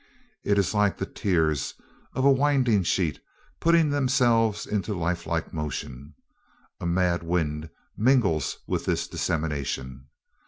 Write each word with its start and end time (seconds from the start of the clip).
It 0.43 0.57
is 0.57 0.73
like 0.73 0.97
the 0.97 1.05
tears 1.05 1.75
of 2.15 2.25
a 2.25 2.31
winding 2.31 2.81
sheet 2.81 3.19
putting 3.59 3.91
themselves 3.91 4.65
into 4.65 4.95
lifelike 4.97 5.53
motion. 5.53 6.15
A 6.79 6.87
mad 6.87 7.21
wind 7.21 7.69
mingles 7.95 8.57
with 8.65 8.85
this 8.85 9.07
dissemination. 9.07 10.07